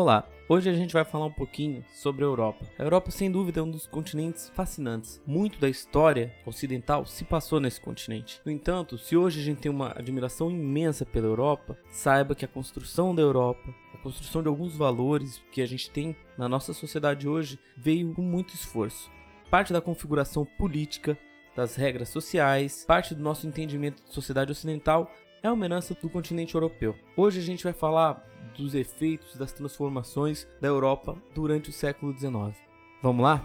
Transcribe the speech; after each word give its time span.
Olá, 0.00 0.24
hoje 0.48 0.70
a 0.70 0.72
gente 0.74 0.92
vai 0.92 1.04
falar 1.04 1.26
um 1.26 1.32
pouquinho 1.32 1.84
sobre 1.92 2.22
a 2.22 2.28
Europa. 2.28 2.64
A 2.78 2.84
Europa, 2.84 3.10
sem 3.10 3.32
dúvida, 3.32 3.58
é 3.58 3.62
um 3.64 3.68
dos 3.68 3.84
continentes 3.84 4.48
fascinantes. 4.50 5.20
Muito 5.26 5.58
da 5.58 5.68
história 5.68 6.32
ocidental 6.46 7.04
se 7.04 7.24
passou 7.24 7.58
nesse 7.58 7.80
continente. 7.80 8.40
No 8.44 8.52
entanto, 8.52 8.96
se 8.96 9.16
hoje 9.16 9.40
a 9.40 9.42
gente 9.42 9.58
tem 9.58 9.72
uma 9.72 9.92
admiração 9.98 10.52
imensa 10.52 11.04
pela 11.04 11.26
Europa, 11.26 11.76
saiba 11.90 12.36
que 12.36 12.44
a 12.44 12.48
construção 12.48 13.12
da 13.12 13.22
Europa, 13.22 13.74
a 13.92 13.98
construção 13.98 14.40
de 14.40 14.46
alguns 14.46 14.76
valores 14.76 15.42
que 15.50 15.60
a 15.60 15.66
gente 15.66 15.90
tem 15.90 16.14
na 16.38 16.48
nossa 16.48 16.72
sociedade 16.72 17.28
hoje, 17.28 17.58
veio 17.76 18.14
com 18.14 18.22
muito 18.22 18.54
esforço. 18.54 19.10
Parte 19.50 19.72
da 19.72 19.80
configuração 19.80 20.44
política, 20.44 21.18
das 21.56 21.74
regras 21.74 22.08
sociais, 22.10 22.84
parte 22.86 23.16
do 23.16 23.22
nosso 23.24 23.48
entendimento 23.48 24.04
de 24.04 24.14
sociedade 24.14 24.52
ocidental 24.52 25.10
é 25.42 25.50
uma 25.50 25.64
herança 25.64 25.92
do 26.00 26.08
continente 26.08 26.54
europeu. 26.54 26.94
Hoje 27.16 27.40
a 27.40 27.42
gente 27.42 27.64
vai 27.64 27.72
falar 27.72 28.24
dos 28.56 28.74
efeitos 28.74 29.36
das 29.36 29.52
transformações 29.52 30.46
da 30.60 30.68
Europa 30.68 31.16
durante 31.34 31.70
o 31.70 31.72
século 31.72 32.16
XIX. 32.16 32.56
Vamos 33.02 33.22
lá? 33.22 33.44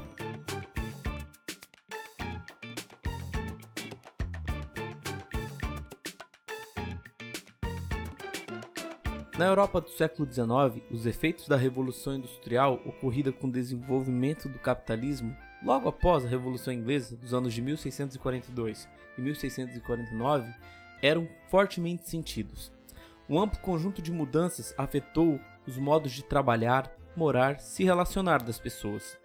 Na 9.38 9.46
Europa 9.46 9.82
do 9.82 9.90
século 9.90 10.32
XIX, 10.32 10.84
os 10.91 11.05
efeitos 11.08 11.48
da 11.48 11.58
Revolução 11.58 12.16
Industrial 12.16 12.80
ocorrida 12.85 13.32
com 13.32 13.48
o 13.48 13.52
desenvolvimento 13.52 14.48
do 14.48 14.60
capitalismo 14.60 15.35
logo 15.63 15.90
após 15.90 16.24
a 16.24 16.27
Revolução 16.27 16.74
Inglesa 16.74 17.16
dos 17.16 17.34
anos 17.34 17.54
de 17.54 17.62
1642 17.62 18.88
e 19.18 19.22
1649 19.22 20.54
eram 21.02 21.27
fortemente 21.49 22.10
sentidos. 22.10 22.72
Um 23.30 23.40
amplo 23.40 23.59
conjunto 23.59 24.02
de 24.02 24.12
mudanças 24.12 24.73
afetou 24.77 25.40
os 25.66 25.77
modos 25.77 26.12
de 26.12 26.23
trabalhar, 26.23 26.91
morar, 27.16 27.59
se 27.59 27.84
relacionar 27.84 28.44
das 28.44 28.59
pessoas. 28.59 29.18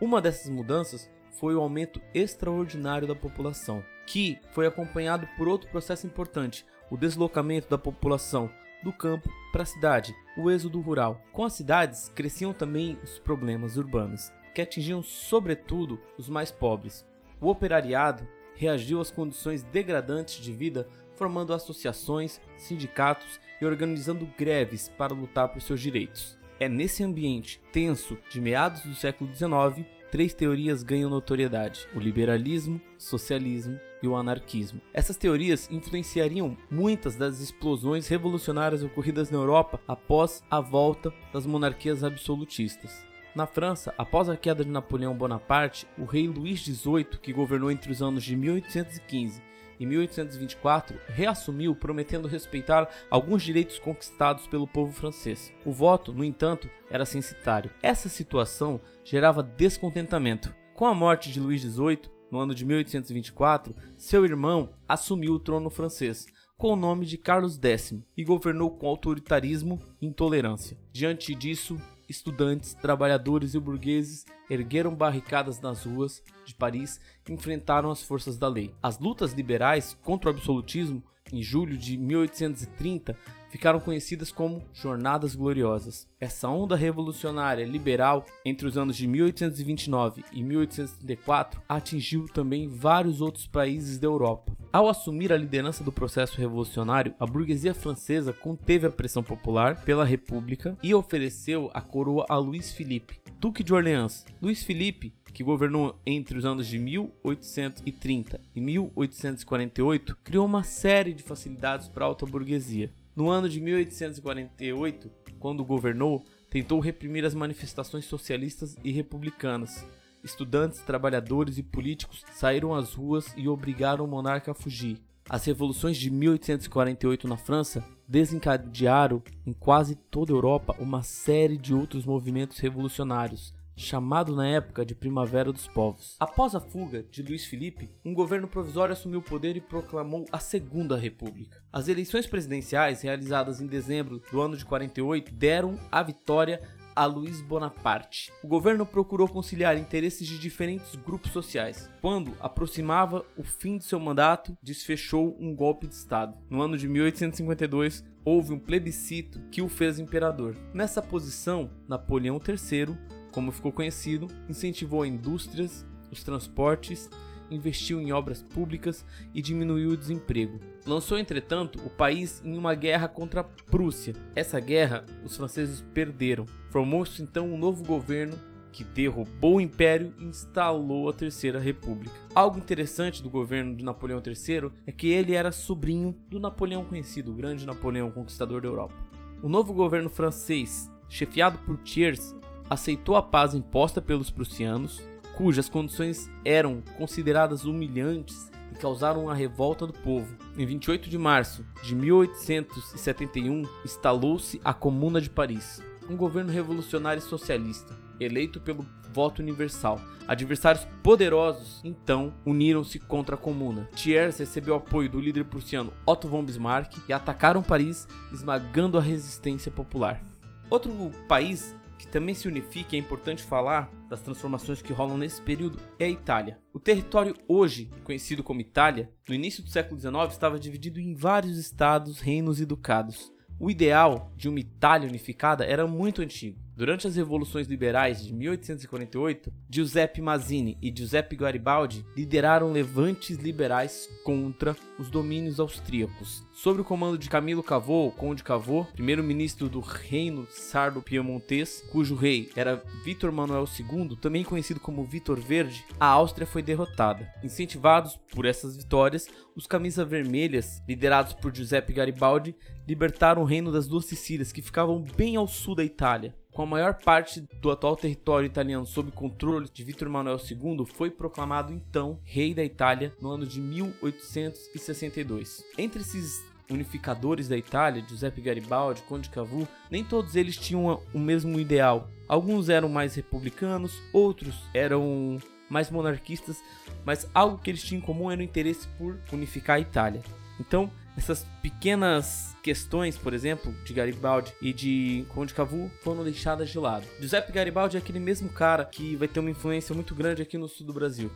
Uma 0.00 0.20
dessas 0.20 0.50
mudanças 0.50 1.10
foi 1.38 1.54
o 1.54 1.60
aumento 1.60 2.00
extraordinário 2.12 3.08
da 3.08 3.14
população, 3.14 3.82
que 4.06 4.38
foi 4.52 4.66
acompanhado 4.66 5.26
por 5.36 5.48
outro 5.48 5.70
processo 5.70 6.06
importante, 6.06 6.66
o 6.90 6.96
deslocamento 6.96 7.68
da 7.68 7.78
população 7.78 8.50
do 8.82 8.92
campo 8.92 9.28
para 9.50 9.62
a 9.62 9.66
cidade, 9.66 10.14
o 10.36 10.50
êxodo 10.50 10.80
rural. 10.80 11.20
Com 11.32 11.44
as 11.44 11.54
cidades 11.54 12.10
cresciam 12.14 12.52
também 12.52 12.98
os 13.02 13.18
problemas 13.18 13.76
urbanos, 13.76 14.30
que 14.54 14.62
atingiam 14.62 15.02
sobretudo 15.02 16.00
os 16.18 16.28
mais 16.28 16.50
pobres. 16.50 17.06
O 17.40 17.48
operariado 17.48 18.26
reagiu 18.54 19.00
às 19.00 19.10
condições 19.10 19.62
degradantes 19.62 20.42
de 20.42 20.52
vida 20.52 20.88
formando 21.18 21.52
associações, 21.52 22.40
sindicatos 22.56 23.40
e 23.60 23.66
organizando 23.66 24.26
greves 24.38 24.88
para 24.96 25.12
lutar 25.12 25.48
por 25.48 25.60
seus 25.60 25.80
direitos. 25.80 26.38
É 26.60 26.68
nesse 26.68 27.02
ambiente 27.02 27.60
tenso 27.72 28.16
de 28.30 28.40
meados 28.40 28.82
do 28.82 28.94
século 28.94 29.34
XIX 29.34 29.86
três 30.10 30.32
teorias 30.32 30.82
ganham 30.82 31.10
notoriedade: 31.10 31.86
o 31.94 32.00
liberalismo, 32.00 32.80
o 32.98 33.02
socialismo 33.02 33.78
e 34.02 34.08
o 34.08 34.16
anarquismo. 34.16 34.80
Essas 34.94 35.16
teorias 35.16 35.68
influenciariam 35.70 36.56
muitas 36.70 37.16
das 37.16 37.40
explosões 37.40 38.08
revolucionárias 38.08 38.82
ocorridas 38.82 39.30
na 39.30 39.38
Europa 39.38 39.80
após 39.86 40.42
a 40.50 40.60
volta 40.60 41.12
das 41.32 41.46
monarquias 41.46 42.04
absolutistas. 42.04 43.06
Na 43.34 43.46
França, 43.46 43.94
após 43.98 44.28
a 44.28 44.36
queda 44.36 44.64
de 44.64 44.70
Napoleão 44.70 45.14
Bonaparte, 45.14 45.86
o 45.96 46.04
rei 46.04 46.26
Luís 46.26 46.60
XVIII, 46.60 47.18
que 47.22 47.32
governou 47.32 47.70
entre 47.70 47.92
os 47.92 48.02
anos 48.02 48.24
de 48.24 48.34
1815 48.34 49.42
em 49.78 49.86
1824, 49.86 50.98
reassumiu 51.08 51.74
prometendo 51.74 52.28
respeitar 52.28 52.88
alguns 53.10 53.42
direitos 53.42 53.78
conquistados 53.78 54.46
pelo 54.46 54.66
povo 54.66 54.92
francês. 54.92 55.52
O 55.64 55.72
voto, 55.72 56.12
no 56.12 56.24
entanto, 56.24 56.68
era 56.90 57.04
censitário. 57.04 57.70
Essa 57.82 58.08
situação 58.08 58.80
gerava 59.04 59.42
descontentamento. 59.42 60.54
Com 60.74 60.86
a 60.86 60.94
morte 60.94 61.32
de 61.32 61.40
Luís 61.40 61.62
XVIII, 61.62 62.02
no 62.30 62.38
ano 62.38 62.54
de 62.54 62.64
1824, 62.64 63.74
seu 63.96 64.24
irmão 64.24 64.70
assumiu 64.86 65.32
o 65.32 65.40
trono 65.40 65.70
francês, 65.70 66.26
com 66.56 66.72
o 66.72 66.76
nome 66.76 67.06
de 67.06 67.16
Carlos 67.16 67.58
X, 67.58 67.94
e 68.16 68.24
governou 68.24 68.70
com 68.70 68.86
autoritarismo 68.86 69.80
e 70.00 70.06
intolerância. 70.06 70.76
Diante 70.92 71.34
disso, 71.34 71.80
estudantes, 72.08 72.74
trabalhadores 72.74 73.54
e 73.54 73.60
burgueses 73.60 74.24
ergueram 74.48 74.94
barricadas 74.94 75.60
nas 75.60 75.84
ruas 75.84 76.22
de 76.44 76.54
Paris 76.54 77.00
e 77.28 77.32
enfrentaram 77.32 77.90
as 77.90 78.02
forças 78.02 78.38
da 78.38 78.48
lei. 78.48 78.74
As 78.82 78.98
lutas 78.98 79.32
liberais 79.32 79.96
contra 80.02 80.30
o 80.30 80.32
absolutismo, 80.32 81.02
em 81.32 81.42
julho 81.42 81.76
de 81.76 81.96
1830, 81.96 83.16
ficaram 83.50 83.80
conhecidas 83.80 84.30
como 84.30 84.62
Jornadas 84.72 85.34
Gloriosas. 85.34 86.06
Essa 86.20 86.48
onda 86.48 86.76
revolucionária 86.76 87.64
liberal 87.64 88.24
entre 88.44 88.66
os 88.66 88.76
anos 88.76 88.96
de 88.96 89.06
1829 89.06 90.24
e 90.32 90.42
1834 90.42 91.62
atingiu 91.68 92.26
também 92.28 92.68
vários 92.68 93.20
outros 93.20 93.46
países 93.46 93.98
da 93.98 94.06
Europa. 94.06 94.56
Ao 94.70 94.88
assumir 94.88 95.32
a 95.32 95.36
liderança 95.36 95.82
do 95.82 95.90
processo 95.90 96.38
revolucionário, 96.38 97.14
a 97.18 97.24
burguesia 97.24 97.72
francesa 97.72 98.34
conteve 98.34 98.86
a 98.86 98.90
pressão 98.90 99.22
popular 99.22 99.82
pela 99.82 100.04
República 100.04 100.76
e 100.82 100.94
ofereceu 100.94 101.70
a 101.72 101.80
coroa 101.80 102.26
a 102.28 102.36
Luís 102.36 102.70
Felipe, 102.72 103.18
Duque 103.40 103.64
de 103.64 103.72
Orleans. 103.72 104.26
Luís 104.42 104.62
Felipe, 104.62 105.14
que 105.32 105.44
governou 105.44 105.98
entre 106.04 106.36
os 106.36 106.44
anos 106.44 106.66
de 106.66 106.78
1830 106.78 108.40
e 108.54 108.60
1848, 108.60 110.16
criou 110.22 110.44
uma 110.44 110.64
série 110.64 111.14
de 111.14 111.22
facilidades 111.22 111.88
para 111.88 112.04
a 112.04 112.08
alta 112.08 112.26
burguesia. 112.26 112.92
No 113.18 113.30
ano 113.30 113.48
de 113.48 113.60
1848, 113.60 115.10
quando 115.40 115.64
governou, 115.64 116.24
tentou 116.48 116.78
reprimir 116.78 117.24
as 117.24 117.34
manifestações 117.34 118.04
socialistas 118.04 118.76
e 118.84 118.92
republicanas. 118.92 119.84
Estudantes, 120.22 120.82
trabalhadores 120.82 121.58
e 121.58 121.64
políticos 121.64 122.24
saíram 122.30 122.72
às 122.72 122.94
ruas 122.94 123.34
e 123.36 123.48
obrigaram 123.48 124.04
o 124.04 124.08
monarca 124.08 124.52
a 124.52 124.54
fugir. 124.54 125.00
As 125.28 125.44
revoluções 125.44 125.96
de 125.96 126.12
1848 126.12 127.26
na 127.26 127.36
França 127.36 127.84
desencadearam 128.06 129.20
em 129.44 129.52
quase 129.52 129.96
toda 129.96 130.32
a 130.32 130.36
Europa 130.36 130.76
uma 130.78 131.02
série 131.02 131.58
de 131.58 131.74
outros 131.74 132.06
movimentos 132.06 132.60
revolucionários, 132.60 133.52
chamado 133.78 134.34
na 134.34 134.46
época 134.46 134.84
de 134.84 134.94
Primavera 134.94 135.52
dos 135.52 135.68
Povos. 135.68 136.16
Após 136.18 136.54
a 136.54 136.60
fuga 136.60 137.04
de 137.04 137.22
Luís 137.22 137.44
Felipe, 137.44 137.88
um 138.04 138.12
governo 138.12 138.48
provisório 138.48 138.92
assumiu 138.92 139.20
o 139.20 139.22
poder 139.22 139.56
e 139.56 139.60
proclamou 139.60 140.24
a 140.32 140.38
Segunda 140.38 140.96
República. 140.96 141.62
As 141.72 141.88
eleições 141.88 142.26
presidenciais 142.26 143.02
realizadas 143.02 143.60
em 143.60 143.66
dezembro 143.66 144.20
do 144.30 144.40
ano 144.40 144.56
de 144.56 144.64
48 144.64 145.32
deram 145.32 145.78
a 145.90 146.02
vitória 146.02 146.60
a 146.98 147.06
Luiz 147.06 147.40
Bonaparte. 147.40 148.32
O 148.42 148.48
governo 148.48 148.84
procurou 148.84 149.28
conciliar 149.28 149.78
interesses 149.78 150.26
de 150.26 150.36
diferentes 150.36 150.96
grupos 150.96 151.30
sociais. 151.30 151.88
Quando 152.00 152.34
aproximava 152.40 153.24
o 153.36 153.44
fim 153.44 153.78
de 153.78 153.84
seu 153.84 154.00
mandato, 154.00 154.58
desfechou 154.60 155.36
um 155.38 155.54
golpe 155.54 155.86
de 155.86 155.94
Estado. 155.94 156.36
No 156.50 156.60
ano 156.60 156.76
de 156.76 156.88
1852, 156.88 158.04
houve 158.24 158.52
um 158.52 158.58
plebiscito 158.58 159.40
que 159.48 159.62
o 159.62 159.68
fez 159.68 160.00
imperador. 160.00 160.56
Nessa 160.74 161.00
posição, 161.00 161.70
Napoleão 161.86 162.40
III 162.44 162.98
como 163.32 163.52
ficou 163.52 163.72
conhecido, 163.72 164.28
incentivou 164.48 165.04
indústrias, 165.04 165.86
os 166.10 166.22
transportes, 166.22 167.10
investiu 167.50 168.00
em 168.00 168.12
obras 168.12 168.42
públicas 168.42 169.04
e 169.34 169.40
diminuiu 169.40 169.90
o 169.90 169.96
desemprego. 169.96 170.60
Lançou, 170.86 171.18
entretanto, 171.18 171.80
o 171.84 171.90
país 171.90 172.42
em 172.44 172.56
uma 172.56 172.74
guerra 172.74 173.08
contra 173.08 173.40
a 173.40 173.44
Prússia. 173.44 174.14
Essa 174.34 174.60
guerra 174.60 175.04
os 175.24 175.36
franceses 175.36 175.84
perderam. 175.94 176.46
Formou-se 176.70 177.22
então 177.22 177.52
um 177.52 177.58
novo 177.58 177.84
governo 177.84 178.38
que 178.72 178.84
derrubou 178.84 179.56
o 179.56 179.60
império 179.60 180.14
e 180.18 180.24
instalou 180.24 181.08
a 181.08 181.12
Terceira 181.12 181.58
República. 181.58 182.14
Algo 182.34 182.58
interessante 182.58 183.22
do 183.22 183.30
governo 183.30 183.74
de 183.74 183.84
Napoleão 183.84 184.22
III 184.24 184.70
é 184.86 184.92
que 184.92 185.08
ele 185.08 185.34
era 185.34 185.50
sobrinho 185.50 186.14
do 186.28 186.38
Napoleão 186.38 186.84
conhecido, 186.84 187.32
o 187.32 187.34
grande 187.34 187.66
Napoleão 187.66 188.10
conquistador 188.10 188.60
da 188.60 188.68
Europa. 188.68 188.94
O 189.42 189.48
novo 189.48 189.72
governo 189.72 190.08
francês, 190.08 190.90
chefiado 191.08 191.58
por 191.58 191.76
Thiers, 191.78 192.34
aceitou 192.68 193.16
a 193.16 193.22
paz 193.22 193.54
imposta 193.54 194.00
pelos 194.00 194.30
prussianos, 194.30 195.02
cujas 195.36 195.68
condições 195.68 196.30
eram 196.44 196.82
consideradas 196.96 197.64
humilhantes 197.64 198.50
e 198.72 198.76
causaram 198.76 199.30
a 199.30 199.34
revolta 199.34 199.86
do 199.86 199.92
povo. 199.92 200.36
Em 200.56 200.66
28 200.66 201.08
de 201.08 201.16
março 201.16 201.64
de 201.82 201.94
1871, 201.94 203.62
instalou-se 203.84 204.60
a 204.64 204.74
Comuna 204.74 205.20
de 205.20 205.30
Paris, 205.30 205.82
um 206.10 206.16
governo 206.16 206.52
revolucionário 206.52 207.22
socialista, 207.22 207.96
eleito 208.18 208.60
pelo 208.60 208.84
voto 209.12 209.40
universal. 209.40 210.00
Adversários 210.26 210.86
poderosos, 211.02 211.80
então, 211.82 212.34
uniram-se 212.44 212.98
contra 212.98 213.34
a 213.34 213.38
Comuna. 213.38 213.88
Thiers 213.94 214.38
recebeu 214.38 214.74
apoio 214.74 215.08
do 215.08 215.20
líder 215.20 215.44
prussiano 215.44 215.92
Otto 216.04 216.28
von 216.28 216.44
Bismarck 216.44 216.98
e 217.08 217.12
atacaram 217.12 217.62
Paris, 217.62 218.06
esmagando 218.32 218.98
a 218.98 219.00
resistência 219.00 219.72
popular. 219.72 220.22
Outro 220.70 220.92
país 221.26 221.74
que 221.98 222.06
também 222.06 222.34
se 222.34 222.46
unifica 222.46 222.94
é 222.94 222.98
importante 222.98 223.42
falar 223.42 223.90
das 224.08 224.22
transformações 224.22 224.80
que 224.80 224.92
rolam 224.92 225.18
nesse 225.18 225.42
período 225.42 225.78
é 225.98 226.04
a 226.04 226.08
Itália. 226.08 226.58
O 226.72 226.78
território 226.78 227.34
hoje 227.46 227.90
conhecido 228.04 228.42
como 228.42 228.60
Itália, 228.60 229.10
no 229.28 229.34
início 229.34 229.62
do 229.62 229.68
século 229.68 230.00
XIX, 230.00 230.14
estava 230.30 230.58
dividido 230.58 231.00
em 231.00 231.14
vários 231.14 231.58
estados, 231.58 232.20
reinos 232.20 232.60
e 232.60 232.64
ducados. 232.64 233.32
O 233.60 233.68
ideal 233.68 234.32
de 234.36 234.48
uma 234.48 234.60
Itália 234.60 235.08
unificada 235.08 235.64
era 235.64 235.84
muito 235.84 236.22
antigo. 236.22 236.56
Durante 236.76 237.08
as 237.08 237.16
revoluções 237.16 237.66
liberais 237.66 238.24
de 238.24 238.32
1848, 238.32 239.52
Giuseppe 239.68 240.22
Mazzini 240.22 240.78
e 240.80 240.94
Giuseppe 240.96 241.34
Garibaldi 241.34 242.06
lideraram 242.16 242.70
levantes 242.70 243.36
liberais 243.36 244.08
contra 244.22 244.76
os 244.96 245.10
domínios 245.10 245.58
austríacos. 245.58 246.46
Sob 246.60 246.80
o 246.80 246.84
comando 246.84 247.16
de 247.16 247.30
Camilo 247.30 247.62
Cavour, 247.62 248.10
conde 248.16 248.42
Cavour, 248.42 248.86
primeiro-ministro 248.86 249.68
do 249.68 249.78
reino 249.78 250.44
sardo-piemontês, 250.50 251.84
cujo 251.92 252.16
rei 252.16 252.50
era 252.56 252.82
Vítor 253.04 253.30
Manuel 253.30 253.64
II, 253.78 254.16
também 254.20 254.42
conhecido 254.42 254.80
como 254.80 255.04
Vítor 255.04 255.38
Verde, 255.38 255.84
a 256.00 256.06
Áustria 256.06 256.48
foi 256.48 256.60
derrotada. 256.60 257.32
Incentivados 257.44 258.18
por 258.34 258.44
essas 258.44 258.76
vitórias, 258.76 259.28
os 259.54 259.68
camisas 259.68 260.08
vermelhas, 260.08 260.82
liderados 260.88 261.32
por 261.32 261.54
Giuseppe 261.54 261.92
Garibaldi, 261.92 262.56
libertaram 262.88 263.42
o 263.42 263.44
reino 263.44 263.70
das 263.70 263.86
duas 263.86 264.06
Sicílias, 264.06 264.50
que 264.50 264.60
ficavam 264.60 265.00
bem 265.16 265.36
ao 265.36 265.46
sul 265.46 265.76
da 265.76 265.84
Itália 265.84 266.34
com 266.58 266.64
a 266.64 266.66
maior 266.66 266.94
parte 266.94 267.40
do 267.62 267.70
atual 267.70 267.94
território 267.94 268.46
italiano 268.46 268.84
sob 268.84 269.12
controle 269.12 269.68
de 269.72 269.84
Vítor 269.84 270.08
Manuel 270.08 270.38
II, 270.38 270.84
foi 270.86 271.08
proclamado 271.08 271.72
então 271.72 272.18
rei 272.24 272.52
da 272.52 272.64
Itália 272.64 273.14
no 273.20 273.30
ano 273.30 273.46
de 273.46 273.60
1862. 273.60 275.62
Entre 275.78 276.00
esses 276.00 276.42
unificadores 276.70 277.48
da 277.48 277.56
Itália, 277.56 278.04
Giuseppe 278.06 278.40
Garibaldi, 278.40 279.02
Conde 279.02 279.30
Cavour, 279.30 279.66
nem 279.90 280.04
todos 280.04 280.36
eles 280.36 280.56
tinham 280.56 281.00
o 281.12 281.18
mesmo 281.18 281.58
ideal. 281.58 282.10
Alguns 282.28 282.68
eram 282.68 282.88
mais 282.88 283.14
republicanos, 283.14 284.00
outros 284.12 284.54
eram 284.74 285.38
mais 285.68 285.90
monarquistas, 285.90 286.62
mas 287.04 287.28
algo 287.34 287.58
que 287.58 287.70
eles 287.70 287.82
tinham 287.82 288.00
em 288.00 288.04
comum 288.04 288.30
era 288.30 288.40
o 288.40 288.44
interesse 288.44 288.86
por 288.98 289.18
unificar 289.32 289.76
a 289.76 289.80
Itália. 289.80 290.22
Então, 290.60 290.90
essas 291.16 291.44
pequenas 291.62 292.56
questões, 292.62 293.16
por 293.18 293.34
exemplo, 293.34 293.72
de 293.84 293.92
Garibaldi 293.92 294.52
e 294.62 294.72
de 294.72 295.26
Conde 295.30 295.52
Cavu 295.52 295.90
foram 296.02 296.22
deixadas 296.22 296.70
de 296.70 296.78
lado. 296.78 297.06
Giuseppe 297.18 297.52
Garibaldi 297.52 297.96
é 297.96 298.00
aquele 298.00 298.20
mesmo 298.20 298.48
cara 298.48 298.84
que 298.84 299.16
vai 299.16 299.26
ter 299.26 299.40
uma 299.40 299.50
influência 299.50 299.94
muito 299.94 300.14
grande 300.14 300.42
aqui 300.42 300.56
no 300.56 300.68
sul 300.68 300.86
do 300.86 300.92
Brasil. 300.92 301.30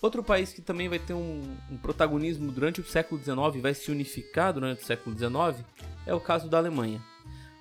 Outro 0.00 0.24
país 0.24 0.50
que 0.52 0.62
também 0.62 0.88
vai 0.88 0.98
ter 0.98 1.12
um, 1.12 1.42
um 1.70 1.76
protagonismo 1.76 2.50
durante 2.50 2.80
o 2.80 2.84
século 2.84 3.20
XIX 3.22 3.56
e 3.56 3.60
vai 3.60 3.74
se 3.74 3.90
unificar 3.90 4.52
durante 4.52 4.82
o 4.82 4.86
século 4.86 5.14
XIX 5.16 5.62
é 6.06 6.14
o 6.14 6.20
caso 6.20 6.48
da 6.48 6.56
Alemanha. 6.56 7.02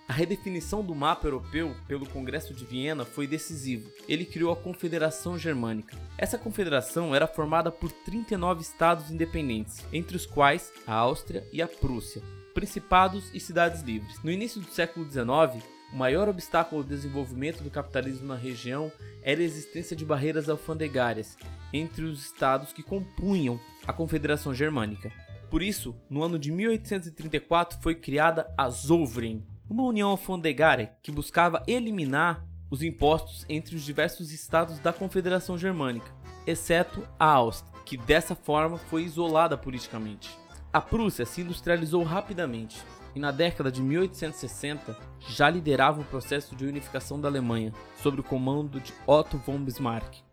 A 0.08 0.14
redefinição 0.14 0.84
do 0.84 0.96
mapa 0.96 1.28
europeu 1.28 1.76
pelo 1.88 2.08
Congresso 2.08 2.54
de 2.54 2.66
Viena 2.66 3.06
foi 3.06 3.28
decisivo. 3.28 3.92
Ele 4.08 4.26
criou 4.26 4.52
a 4.52 4.56
Confederação 4.56 5.38
Germânica. 5.38 5.96
Essa 6.18 6.38
confederação 6.38 7.14
era 7.14 7.28
formada 7.28 7.72
por 7.72 7.92
39 7.92 8.62
estados 8.62 9.12
independentes, 9.12 9.86
entre 9.94 10.16
os 10.16 10.26
quais 10.26 10.72
a 10.88 10.96
Áustria 10.96 11.46
e 11.52 11.62
a 11.62 11.68
Prússia, 11.68 12.24
principados 12.56 13.30
e 13.36 13.40
cidades 13.40 13.84
livres. 13.84 14.24
No 14.24 14.32
início 14.32 14.60
do 14.62 14.72
século 14.72 15.06
XIX, 15.06 15.64
o 15.94 15.96
maior 15.98 16.28
obstáculo 16.28 16.82
ao 16.82 16.88
desenvolvimento 16.88 17.62
do 17.62 17.70
capitalismo 17.70 18.30
na 18.30 18.36
região 18.36 18.92
era 19.22 19.42
a 19.42 19.44
existência 19.44 19.96
de 19.96 20.06
barreiras 20.06 20.50
alfandegárias 20.50 21.38
entre 21.74 22.04
os 22.04 22.26
estados 22.26 22.74
que 22.74 22.84
compunham 22.84 23.60
a 23.88 23.94
Confederação 23.94 24.54
Germânica. 24.54 25.12
Por 25.50 25.64
isso, 25.64 25.96
no 26.10 26.24
ano 26.24 26.38
de 26.38 26.52
1834 26.52 27.80
foi 27.82 27.96
criada 27.96 28.52
a 28.58 28.70
Zollverein, 28.70 29.44
uma 29.70 29.84
união 29.84 30.10
alfandegária 30.10 30.94
que 31.02 31.12
buscava 31.12 31.64
eliminar 31.68 32.46
os 32.70 32.84
impostos 32.84 33.46
entre 33.50 33.76
os 33.76 33.84
diversos 33.84 34.32
estados 34.32 34.80
da 34.80 34.94
Confederação 34.94 35.58
Germânica, 35.58 36.12
exceto 36.46 37.08
a 37.20 37.26
Áustria, 37.26 37.72
que 37.86 37.98
dessa 37.98 38.36
forma 38.36 38.78
foi 38.78 39.04
isolada 39.04 39.58
politicamente. 39.58 40.30
A 40.72 40.80
Prússia 40.80 41.26
se 41.26 41.42
industrializou 41.42 42.04
rapidamente 42.04 42.78
e 43.16 43.20
na 43.20 43.32
década 43.32 43.72
de 43.72 43.82
1860 43.82 44.96
já 45.30 45.50
liderava 45.50 46.02
o 46.02 46.06
processo 46.06 46.56
de 46.56 46.66
unificação 46.66 47.20
da 47.20 47.28
Alemanha 47.28 47.74
sob 48.02 48.20
o 48.20 48.24
comando 48.24 48.80
de 48.80 48.94
Otto 49.08 49.38
von 49.40 49.58
Bismarck. 49.60 50.29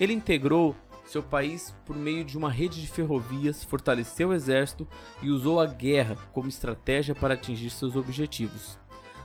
Ele 0.00 0.12
integrou 0.12 0.76
seu 1.04 1.22
país 1.22 1.74
por 1.84 1.96
meio 1.96 2.24
de 2.24 2.36
uma 2.36 2.50
rede 2.50 2.80
de 2.80 2.88
ferrovias, 2.88 3.64
fortaleceu 3.64 4.30
o 4.30 4.34
exército 4.34 4.86
e 5.22 5.30
usou 5.30 5.60
a 5.60 5.66
guerra 5.66 6.16
como 6.32 6.48
estratégia 6.48 7.14
para 7.14 7.34
atingir 7.34 7.70
seus 7.70 7.94
objetivos. 7.96 8.78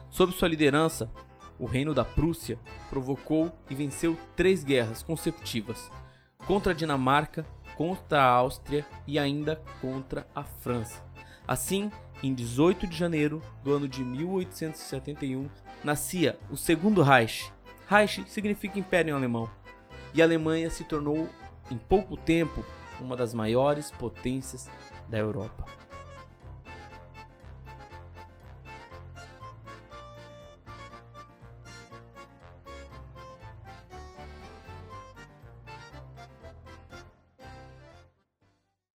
Sob 0.09 0.31
sua 0.31 0.47
liderança, 0.47 1.09
o 1.57 1.65
Reino 1.65 1.93
da 1.93 2.05
Prússia 2.05 2.59
provocou 2.89 3.51
e 3.69 3.75
venceu 3.75 4.17
três 4.35 4.63
guerras 4.63 5.03
consecutivas 5.03 5.91
contra 6.45 6.71
a 6.71 6.75
Dinamarca, 6.75 7.45
contra 7.75 8.21
a 8.21 8.29
Áustria 8.29 8.85
e 9.07 9.17
ainda 9.17 9.61
contra 9.79 10.27
a 10.35 10.43
França. 10.43 11.03
Assim, 11.47 11.91
em 12.23 12.33
18 12.33 12.87
de 12.87 12.97
janeiro 12.97 13.41
do 13.63 13.73
ano 13.73 13.87
de 13.87 14.03
1871, 14.03 15.49
nascia 15.83 16.39
o 16.49 16.57
Segundo 16.57 17.01
Reich. 17.01 17.51
Reich 17.87 18.23
significa 18.27 18.79
Império 18.79 19.11
em 19.11 19.15
alemão. 19.15 19.49
E 20.13 20.21
a 20.21 20.25
Alemanha 20.25 20.69
se 20.69 20.83
tornou 20.83 21.29
em 21.69 21.77
pouco 21.77 22.17
tempo 22.17 22.65
uma 22.99 23.15
das 23.15 23.33
maiores 23.33 23.91
potências 23.91 24.69
da 25.09 25.17
Europa. 25.17 25.65